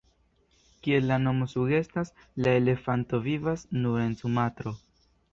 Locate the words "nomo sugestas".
1.25-2.09